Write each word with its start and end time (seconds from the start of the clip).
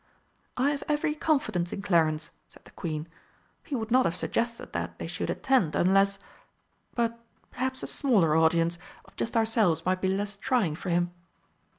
"I 0.57 0.71
have 0.71 0.83
every 0.87 1.13
confidence 1.13 1.71
in 1.71 1.83
Clarence," 1.83 2.31
said 2.47 2.65
the 2.65 2.71
Queen. 2.71 3.07
"He 3.63 3.75
would 3.75 3.91
not 3.91 4.05
have 4.05 4.15
suggested 4.15 4.73
that 4.73 4.97
they 4.97 5.05
should 5.05 5.29
attend 5.29 5.75
unless 5.75 6.17
but 6.95 7.19
perhaps 7.51 7.83
a 7.83 7.87
smaller 7.87 8.35
audience, 8.35 8.79
of 9.05 9.15
just 9.15 9.37
ourselves, 9.37 9.85
might 9.85 10.01
be 10.01 10.07
less 10.07 10.37
trying 10.37 10.73
for 10.73 10.89
him." 10.89 11.11